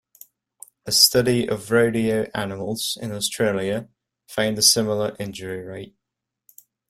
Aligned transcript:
A 0.87 0.91
study 0.91 1.47
of 1.47 1.69
rodeo 1.69 2.27
animals 2.33 2.97
in 2.99 3.11
Australia 3.11 3.87
found 4.27 4.57
a 4.57 4.63
similar 4.63 5.15
injury 5.19 5.61
rate. 5.63 5.95